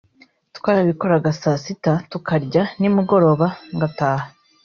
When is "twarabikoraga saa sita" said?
0.57-1.93